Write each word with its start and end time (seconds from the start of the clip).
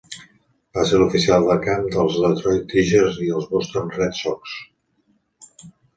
Va 0.77 0.85
ser 0.91 1.01
l'oficial 1.01 1.43
de 1.49 1.57
camp 1.67 1.85
dels 1.95 2.17
Detroit 2.23 2.65
Tigers 2.73 3.19
i 3.27 3.29
els 3.41 3.49
Boston 3.55 3.93
Red 3.99 4.19
Sox. 4.23 4.57